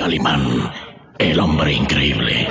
[0.00, 0.72] Calimán,
[1.18, 2.48] el hombre increíble.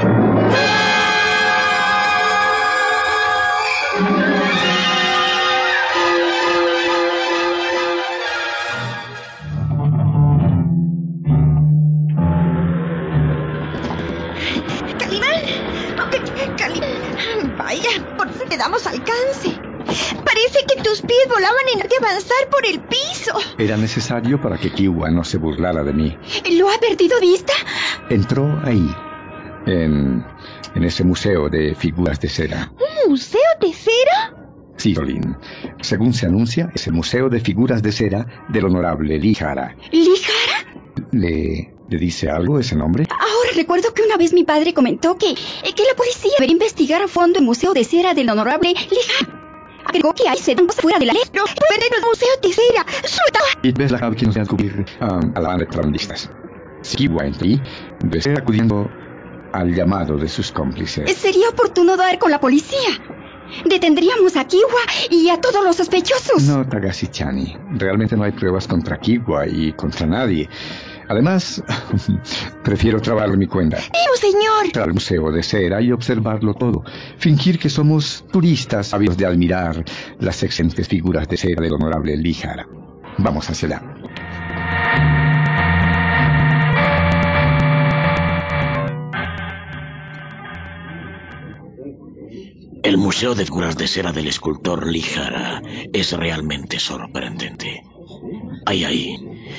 [14.99, 16.55] ¡Calimán!
[16.55, 17.57] Calimán.
[17.57, 19.48] Vaya, por fin le damos alcance.
[20.89, 23.33] Tus pies volaban en de avanzar por el piso.
[23.59, 26.17] Era necesario para que Kiwa no se burlara de mí.
[26.57, 27.53] ¿Lo ha perdido vista?
[28.09, 28.89] Entró ahí,
[29.67, 30.25] en,
[30.73, 32.71] en ese museo de figuras de cera.
[33.05, 34.35] ¿Un museo de cera?
[34.77, 35.37] Sí, Solín.
[35.79, 39.75] Según se anuncia, es el Museo de Figuras de Cera del Honorable Lijara.
[39.91, 40.65] ¿Lijara?
[41.11, 43.05] ¿Le, ¿Le dice algo ese nombre?
[43.11, 47.03] Ahora recuerdo que una vez mi padre comentó que, eh, que la policía debería investigar
[47.03, 49.39] a fondo el Museo de Cera del Honorable Lijara.
[49.89, 51.23] Agregó que hay cosas fuera de la ley.
[51.33, 52.85] No, pero en el museo de cera.
[53.07, 53.39] ¡Suelta!
[53.63, 56.29] Y ves la que nos a descubrir um, a la banda de trabandistas.
[56.81, 57.59] Si Kiwa entra ahí,
[57.99, 58.87] debe ser acudiendo
[59.51, 61.11] al llamado de sus cómplices.
[61.17, 63.01] Sería oportuno dar con la policía.
[63.65, 66.43] Detendríamos a Kiwa y a todos los sospechosos.
[66.43, 67.57] No, Tagashi-chani.
[67.71, 70.47] Realmente no hay pruebas contra Kiwa y contra nadie.
[71.09, 71.63] Además,
[72.63, 73.77] prefiero trabajar mi cuenta.
[73.77, 74.65] ¡Pero, señor!
[74.65, 76.83] Entrar al museo de cera y observarlo todo.
[77.17, 79.83] Fingir que somos turistas sabios de admirar
[80.19, 82.67] las excelentes figuras de cera del honorable Lijara.
[83.17, 83.81] Vamos hacia allá.
[92.83, 95.61] El Museo de Figuras de Cera del escultor Lijara
[95.91, 97.83] es realmente sorprendente.
[98.69, 99.17] Hay ahí,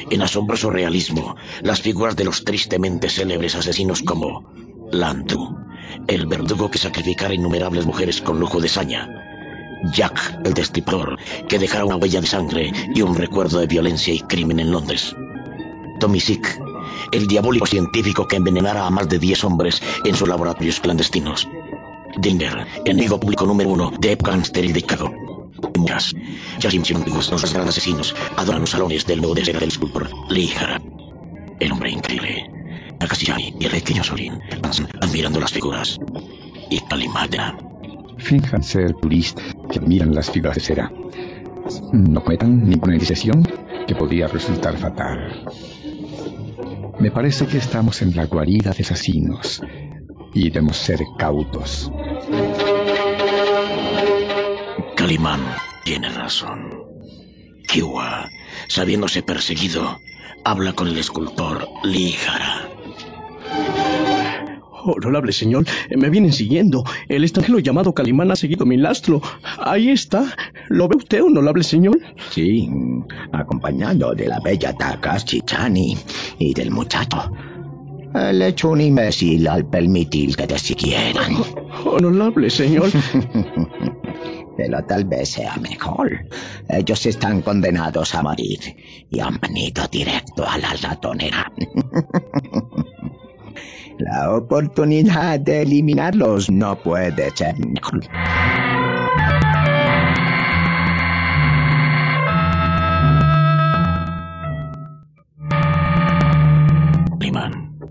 [0.09, 4.49] en asombroso realismo, las figuras de los tristemente célebres asesinos como
[4.93, 5.53] Lantu,
[6.07, 9.11] el verdugo que sacrificara innumerables mujeres con lujo de saña,
[9.93, 14.21] Jack, el destripador, que dejara una huella de sangre y un recuerdo de violencia y
[14.21, 15.17] crimen en Londres,
[15.99, 16.63] Tommy Sick,
[17.11, 21.49] el diabólico científico que envenenara a más de 10 hombres en sus laboratorios clandestinos,
[22.17, 25.30] Dinger, enemigo público número uno de Gangster y de.
[25.77, 26.15] Muchas.
[26.59, 30.81] Ya científicos, los grandes asesinos, adoran los salones del nuevo de cera del escultor Lijara.
[31.59, 32.51] El hombre increíble.
[32.99, 35.99] Takashiyai y el pequeño Sorin pasan admirando las figuras.
[36.71, 37.57] Y Kalimadra.
[38.19, 40.93] Finjan ser turistas que admiran las figuras de cera.
[41.93, 43.43] No cometan ninguna indecisión
[43.87, 45.45] que podría resultar fatal.
[46.99, 49.63] Me parece que estamos en la guarida de asesinos
[50.35, 51.91] y debemos ser cautos.
[55.11, 55.41] Calimán
[55.83, 56.71] tiene razón.
[57.67, 58.31] Kiwa,
[58.69, 59.99] sabiéndose perseguido,
[60.45, 62.69] habla con el escultor Lijara.
[64.85, 65.65] Honorable señor,
[65.97, 66.85] me vienen siguiendo.
[67.09, 69.21] El extranjero llamado Calimán ha seguido mi lastro.
[69.59, 70.33] Ahí está.
[70.69, 71.99] ¿Lo ve usted, honorable señor?
[72.31, 72.71] Sí,
[73.33, 75.99] acompañado de la bella Takashi Chani
[76.39, 77.33] y del muchacho.
[78.15, 81.35] El hecho un imbécil al permitir que te siguieran.
[81.85, 82.91] Honorable señor.
[84.57, 86.27] Pero tal vez sea mejor.
[86.69, 88.61] Ellos están condenados a morir
[89.09, 91.53] y han venido directo a la ratonera.
[93.99, 98.09] La oportunidad de eliminarlos no puede ser mejor.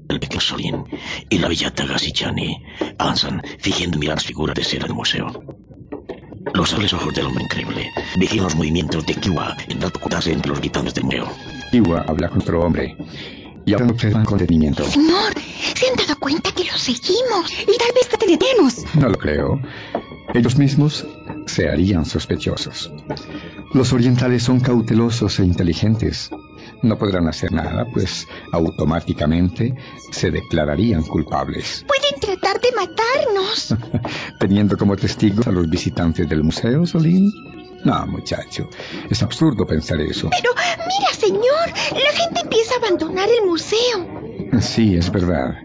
[0.09, 0.86] El pequeño Solín
[1.30, 2.64] y la bella Tagashi-chani
[2.98, 5.28] avanzan fingiendo mirar las figuras de cera del museo.
[6.54, 10.50] Los azules ojos del hombre increíble vigilan los movimientos de Kiwa en tanto ocultarse entre
[10.50, 11.28] los habitantes del museo.
[11.72, 12.96] Kiwa habla con otro hombre
[13.66, 14.84] y ahora observan con detenimiento.
[14.86, 15.34] Señor,
[15.76, 17.52] ¿se han dado cuenta que los seguimos?
[17.62, 18.96] Y tal vez te detenemos.
[18.96, 19.62] No lo creo.
[20.34, 21.06] Ellos mismos
[21.46, 22.92] se harían sospechosos.
[23.74, 26.31] Los orientales son cautelosos e inteligentes.
[26.81, 29.75] No podrán hacer nada, pues automáticamente
[30.12, 31.85] se declararían culpables.
[31.88, 33.75] Pueden tratar de matarnos.
[34.40, 37.31] Teniendo como testigos a los visitantes del museo, Solín.
[37.84, 38.69] No, muchacho,
[39.09, 40.29] es absurdo pensar eso.
[40.29, 41.69] Pero, mira, señor,
[42.03, 44.59] la gente empieza a abandonar el museo.
[44.59, 45.56] Sí, es verdad.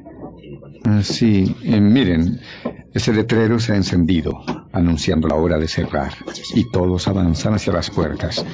[0.84, 2.41] Ah, Sí, eh, miren,
[2.92, 6.12] ese letrero se ha encendido, anunciando la hora de cerrar,
[6.54, 8.44] y todos avanzan hacia las puertas.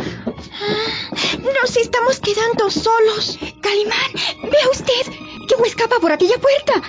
[1.43, 3.39] Nos estamos quedando solos.
[3.61, 4.13] Calimán,
[4.43, 5.13] vea usted.
[5.49, 6.83] Kiwa escapa por aquella puerta.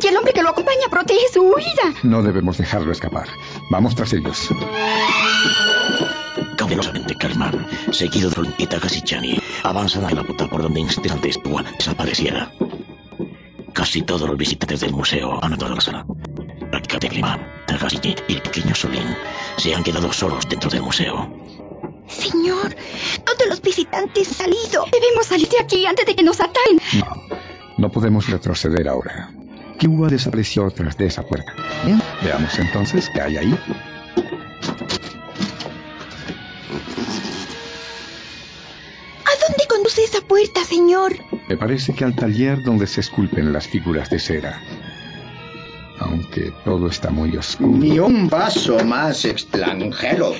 [0.00, 1.94] Y el hombre que lo acompaña protege su huida.
[2.02, 3.28] No debemos dejarlo escapar.
[3.70, 4.48] Vamos tras ellos.
[6.56, 11.38] Cautelosamente, Calimán, seguido de Tagashi-chani, avanzan a la puerta por donde instantes
[11.78, 12.52] desapareciera.
[13.72, 16.06] Casi todos los visitantes del museo han entrado a la sala.
[17.00, 19.16] Calimán, Tagashi y el pequeño Solín
[19.58, 21.30] se han quedado solos dentro del museo.
[22.08, 22.74] Señor,
[23.24, 24.84] todos los visitantes han salido.
[24.92, 26.80] Debemos salir de aquí antes de que nos ataquen.
[26.98, 27.06] No,
[27.78, 29.30] No podemos retroceder ahora.
[29.78, 31.52] Kiwa desapareció tras de esa puerta.
[31.84, 33.58] Bien, veamos entonces qué hay ahí.
[39.24, 41.16] ¿A dónde conduce esa puerta, señor?
[41.48, 44.62] Me parece que al taller donde se esculpen las figuras de cera.
[46.36, 47.78] Aunque todo está muy oscuro.
[47.78, 50.34] Ni un paso más extranjero.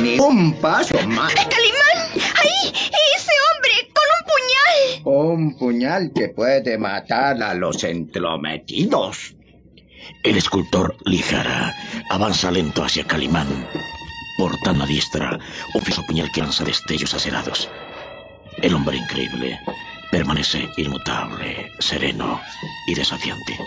[0.00, 1.34] Ni un paso más.
[1.34, 1.98] ¡Calimán!
[2.14, 2.72] ¡Ahí!
[3.16, 3.92] ¡Ese hombre!
[3.92, 5.18] ¡Con un puñal!
[5.18, 9.34] Un puñal que puede matar a los entrometidos.
[10.22, 11.74] El escultor Lijara
[12.08, 13.66] avanza lento hacia Calimán,
[14.38, 15.40] portando a diestra
[15.74, 17.68] un fijo puñal que lanza destellos acerados.
[18.62, 19.58] El hombre increíble
[20.10, 22.40] permanece inmutable, sereno
[22.86, 23.58] y desafiante.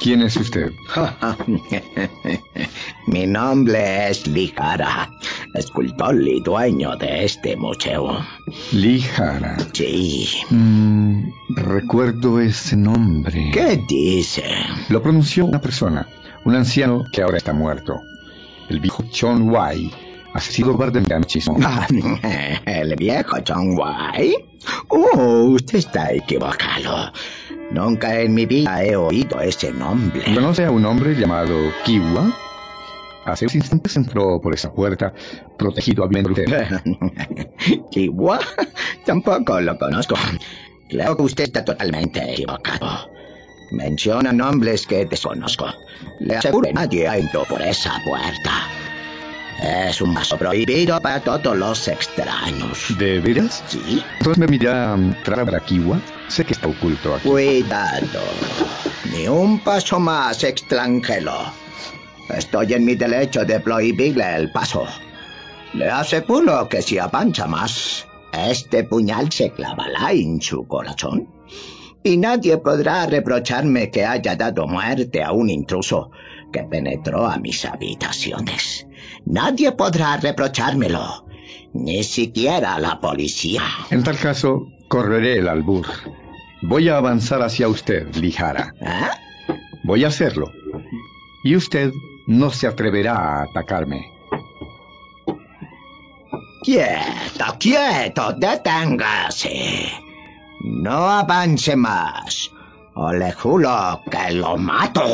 [0.00, 0.72] ¿Quién es usted?
[3.06, 5.10] Mi nombre es Lijara,
[5.54, 8.18] escultor y dueño de este museo.
[8.72, 9.56] Lijara.
[9.72, 10.28] Sí.
[10.50, 13.50] Mm, recuerdo ese nombre.
[13.52, 14.44] ¿Qué dice?
[14.88, 16.06] Lo pronunció una persona,
[16.44, 18.00] un anciano que ahora está muerto.
[18.68, 19.50] El viejo Chon
[20.34, 21.58] Wai, asesino de muchísimo.
[21.62, 21.86] Ah,
[22.66, 24.44] ¿El viejo John White?
[24.88, 27.12] Oh, usted está equivocado.
[27.70, 30.22] Nunca en mi vida he oído ese nombre.
[30.34, 31.54] ¿Conoce a un hombre llamado
[31.84, 32.32] Kiwa?
[33.24, 35.14] Hace unos instantes entró por esa puerta,
[35.56, 36.08] protegido a.
[37.90, 38.40] ¿Kiwa?
[39.06, 40.16] Tampoco lo conozco.
[40.88, 43.08] Creo que usted está totalmente equivocado.
[43.70, 45.66] Menciona nombres que desconozco.
[46.20, 48.68] Le aseguro que nadie ha entrado por esa puerta.
[49.64, 52.98] Es un paso prohibido para todos los extraños.
[52.98, 53.64] ¿De veras?
[53.66, 54.04] Sí.
[54.18, 55.98] Entonces me mirá a entrar a Kiwa.
[56.28, 57.26] Sé que está oculto aquí.
[57.26, 58.20] Cuidado.
[59.10, 61.32] Ni un paso más, extranjero.
[62.28, 64.86] Estoy en mi derecho de prohibirle el paso.
[65.72, 71.26] Le aseguro que si avanza más, este puñal se clavará en su corazón.
[72.02, 76.10] Y nadie podrá reprocharme que haya dado muerte a un intruso
[76.52, 78.86] que penetró a mis habitaciones.
[79.26, 81.26] Nadie podrá reprochármelo,
[81.72, 83.62] ni siquiera la policía.
[83.90, 85.86] En tal caso, correré el albur.
[86.62, 88.74] Voy a avanzar hacia usted, Lijara.
[88.80, 89.54] ¿Eh?
[89.84, 90.50] Voy a hacerlo.
[91.42, 91.92] Y usted
[92.26, 94.06] no se atreverá a atacarme.
[96.62, 99.90] Quieto, quieto, deténgase.
[100.64, 102.50] No avance más,
[102.94, 105.04] o le juro que lo mato.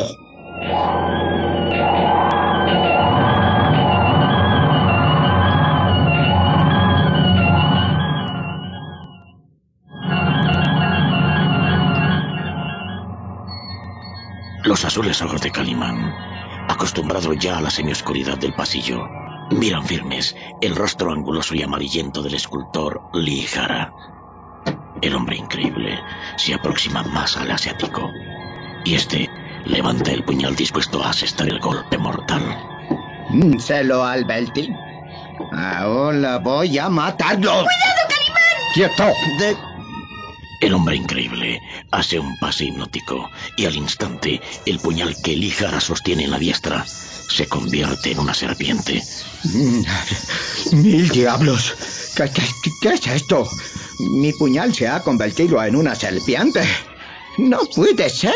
[14.81, 16.11] Los azules ojos de Calimán,
[16.67, 19.07] acostumbrado ya a la semioscuridad del pasillo,
[19.51, 23.93] miran firmes el rostro anguloso y amarillento del escultor Lijara.
[25.03, 25.99] El hombre increíble
[26.35, 28.09] se aproxima más al asiático,
[28.83, 29.29] y este
[29.65, 32.41] levanta el puñal dispuesto a asestar el golpe mortal.
[33.29, 34.67] Mm, Se lo advertí.
[35.51, 37.51] Ahora voy a matarlo.
[37.51, 38.73] ¡Cuidado, Calimán!
[38.73, 39.03] ¡Quieto!
[39.37, 39.57] De-
[40.65, 41.61] El hombre increíble
[41.91, 46.85] hace un pase hipnótico y al instante el puñal que Lijara sostiene en la diestra
[46.85, 49.01] se convierte en una serpiente.
[49.43, 49.83] Mm,
[50.73, 52.11] Mil diablos.
[52.15, 52.43] ¿Qué, qué,
[52.81, 53.49] qué es esto?
[53.99, 56.61] Mi puñal se ha convertido en una serpiente.
[57.37, 58.35] No puede ser.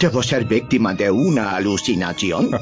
[0.00, 2.50] Debo ser víctima de una alucinación.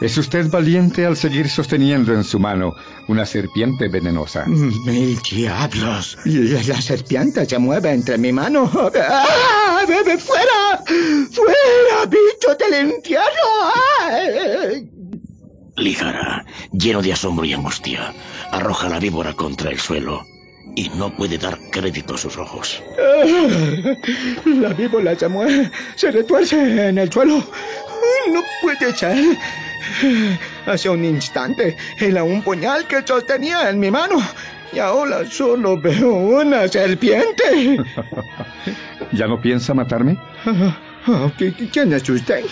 [0.00, 2.74] Es usted valiente al seguir sosteniendo en su mano
[3.08, 4.46] una serpiente venenosa.
[4.46, 6.16] Mil diablos.
[6.24, 8.70] La serpiente se mueve entre mi mano.
[8.74, 9.84] ¡Ah!
[9.86, 10.82] ¡Bebe fuera!
[10.86, 13.26] ¡Fuera, bicho del infierno!
[14.00, 14.90] ¡Ay!
[16.72, 18.14] Lleno de asombro y angustia,
[18.52, 20.22] arroja la víbora contra el suelo
[20.76, 22.82] y no puede dar crédito a sus ojos.
[24.44, 27.36] La víbora se mueve, se retuerce en el suelo.
[28.30, 29.36] No puede ser.
[30.66, 34.16] Hace un instante era un puñal que sostenía en mi mano
[34.72, 37.78] y ahora solo veo una serpiente.
[39.12, 40.18] ¿Ya no piensa matarme?
[41.08, 42.44] Oh, ¿qui- qui- ¿Quién es usted?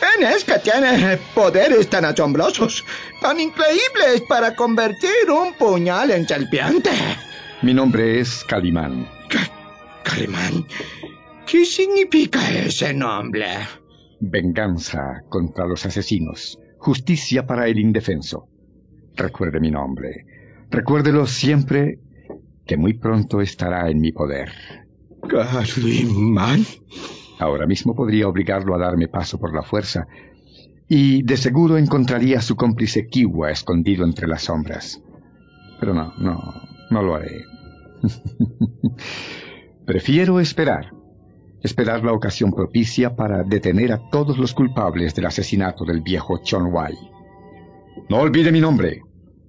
[0.00, 2.82] ¿Quién es que tiene poderes tan asombrosos,
[3.20, 6.88] tan increíbles para convertir un puñal en serpiente?
[7.60, 9.06] Mi nombre es Calimán.
[10.04, 10.66] Calimán,
[11.46, 13.46] ¿qué significa ese nombre?
[14.20, 16.58] Venganza contra los asesinos.
[16.82, 18.48] Justicia para el indefenso.
[19.14, 20.26] Recuerde mi nombre.
[20.68, 22.00] Recuérdelo siempre
[22.66, 24.50] que muy pronto estará en mi poder.
[25.28, 26.64] Calimán.
[27.38, 30.08] Ahora mismo podría obligarlo a darme paso por la fuerza.
[30.88, 35.00] Y de seguro encontraría a su cómplice Kiwa escondido entre las sombras.
[35.78, 36.40] Pero no, no,
[36.90, 37.44] no lo haré.
[39.86, 40.90] Prefiero esperar.
[41.62, 46.72] Esperar la ocasión propicia para detener a todos los culpables del asesinato del viejo Chon
[46.72, 46.94] Wai.
[48.08, 49.02] No olvide mi nombre.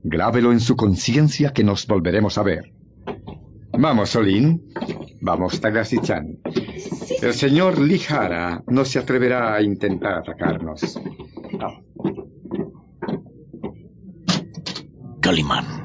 [0.04, 2.74] Grábelo en su conciencia que nos volveremos a ver.
[3.72, 4.70] Vamos, Solín.
[5.22, 6.40] Vamos, Tagashi-chan.
[7.22, 11.00] El señor Lijara no se atreverá a intentar atacarnos.
[15.22, 15.83] Calimán,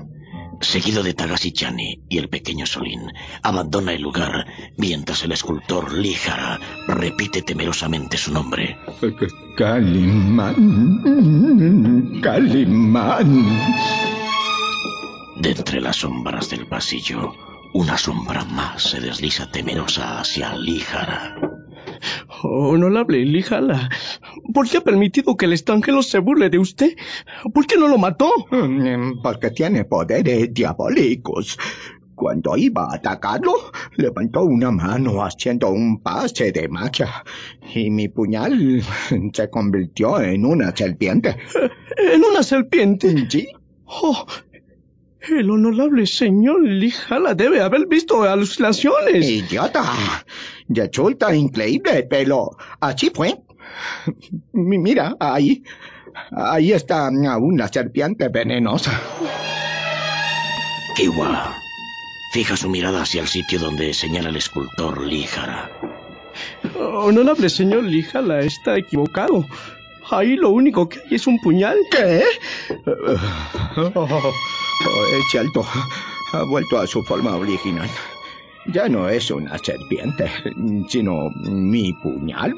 [0.68, 3.10] seguido de Tagashi-chani y el pequeño Solín,
[3.42, 4.46] abandona el lugar
[4.76, 8.76] mientras el escultor Lijara repite temerosamente su nombre.
[9.56, 10.54] Calimán.
[12.20, 13.58] Calimán.
[15.40, 17.32] De entre las sombras del pasillo,
[17.72, 21.57] una sombra más se desliza temerosa hacia Lijara.
[22.42, 23.88] Honorable Lijala,
[24.54, 26.96] ¿por qué ha permitido que el extranjero se burle de usted?
[27.52, 28.30] ¿Por qué no lo mató?
[28.50, 31.58] Mm, Porque tiene poderes diabólicos.
[32.14, 33.52] Cuando iba a atacarlo,
[33.96, 37.22] levantó una mano haciendo un pase de magia
[37.74, 38.82] y mi puñal
[39.32, 41.36] se convirtió en una serpiente.
[42.12, 43.26] ¿En una serpiente?
[43.30, 43.48] ¿Sí?
[43.86, 44.26] Oh,
[45.20, 49.28] el honorable señor Lijala debe haber visto alucinaciones.
[49.28, 49.84] ¡Idiota!
[50.68, 53.36] Resulta increíble, pero así fue.
[54.52, 55.62] Mi- Mira, ahí.
[56.32, 59.00] Ahí está una serpiente venenosa.
[60.96, 61.54] Kiwa
[62.32, 65.70] fija su mirada hacia el sitio donde señala el escultor Lijara.
[66.76, 69.46] Honorable señor Lijala está equivocado.
[70.10, 71.76] Ahí lo único que hay es un puñal.
[71.90, 72.22] ¿Qué?
[74.86, 75.64] Oh, oh, es cierto.
[76.32, 77.88] Ha vuelto a su forma original.
[78.66, 80.30] Ya no es una serpiente,
[80.88, 82.54] sino mi puñal.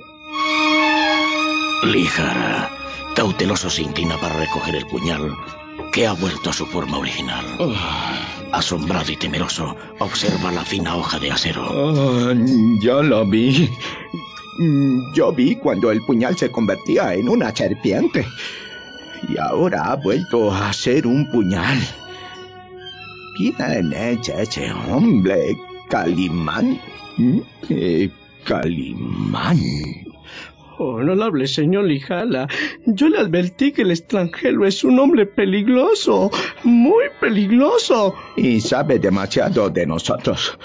[1.84, 2.70] Lijara,
[3.14, 5.32] cauteloso se inclina para recoger el puñal,
[5.92, 7.44] que ha vuelto a su forma original.
[8.52, 11.64] Asombrado y temeroso, observa la fina hoja de acero.
[11.70, 12.34] Ah,
[12.82, 13.70] yo lo vi.
[15.14, 18.26] Yo vi cuando el puñal se convertía en una serpiente.
[19.28, 21.78] Y ahora ha vuelto a ser un puñal.
[23.40, 25.56] ¿Quién es ese hombre?
[25.88, 26.78] ¿Calimán?
[27.16, 27.38] ¿Mm?
[27.70, 28.10] Eh,
[28.44, 29.58] ¿Calimán?
[30.76, 32.48] Honorable señor Lijala,
[32.84, 36.30] yo le advertí que el extranjero es un hombre peligroso,
[36.64, 38.14] muy peligroso.
[38.36, 40.58] Y sabe demasiado de nosotros.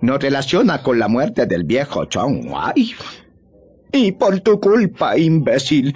[0.00, 2.94] Nos relaciona con la muerte del viejo Chong Wai.
[3.94, 5.94] Y por tu culpa, imbécil,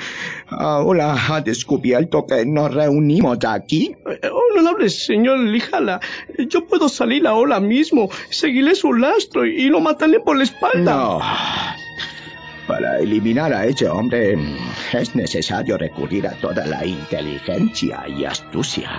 [0.48, 3.96] ahora ha descubierto que nos reunimos aquí.
[4.06, 6.00] Eh, Honorable señor Lijala,
[6.50, 10.94] yo puedo salir ahora mismo, seguiré su rastro y lo mataré por la espalda.
[10.94, 11.20] No.
[12.66, 14.36] Para eliminar a ese hombre
[14.92, 18.90] es necesario recurrir a toda la inteligencia y astucia.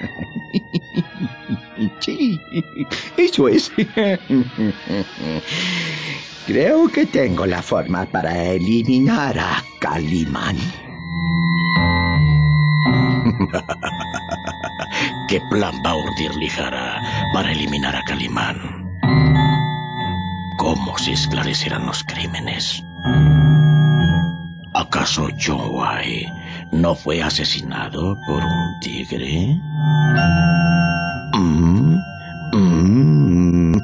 [2.00, 2.40] Sí,
[3.16, 3.72] eso es.
[6.46, 10.56] Creo que tengo la forma para eliminar a Calimán.
[15.28, 17.00] ¿Qué plan va a urdir Lijara
[17.32, 18.56] para eliminar a Calimán?
[20.58, 22.84] ¿Cómo se esclarecerán los crímenes?
[24.74, 25.84] ¿Acaso John
[26.72, 29.56] no fue asesinado por un tigre?
[31.32, 32.02] 嗯
[32.52, 33.80] 嗯。